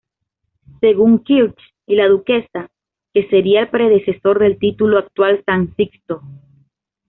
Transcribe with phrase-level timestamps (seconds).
[0.79, 2.71] Según Kirsch y la duquesa,
[3.13, 6.23] que sería el predecesor del título actual San Sixto.